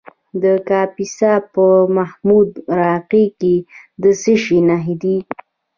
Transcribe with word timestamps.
د 0.43 0.45
کاپیسا 0.69 1.33
په 1.53 1.65
محمود 1.97 2.49
راقي 2.79 3.25
کې 3.39 3.55
د 4.01 4.03
څه 4.21 4.33
شي 4.43 4.57
نښې 4.67 4.95
دي؟ 5.01 5.17